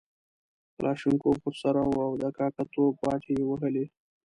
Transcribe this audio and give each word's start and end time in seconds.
کلاشینکوف 0.75 1.37
ورسره 1.43 1.81
وو 1.85 2.01
او 2.07 2.13
د 2.21 2.23
کاکه 2.37 2.63
توب 2.73 2.93
باټې 3.03 3.31
یې 3.37 3.43
وهلې. 3.47 3.85